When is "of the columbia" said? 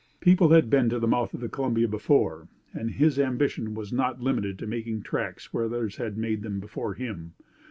1.35-1.87